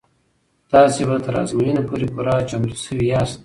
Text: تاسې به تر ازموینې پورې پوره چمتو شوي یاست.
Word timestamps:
تاسې 0.71 1.01
به 1.09 1.15
تر 1.25 1.33
ازموینې 1.41 1.83
پورې 1.89 2.07
پوره 2.13 2.33
چمتو 2.49 2.77
شوي 2.85 3.05
یاست. 3.11 3.39